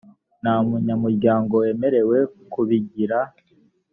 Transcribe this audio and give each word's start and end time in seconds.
nta 0.41 0.55
munyamuryango 0.67 1.53
wemerewe 1.63 2.17
kubigira 2.51 3.19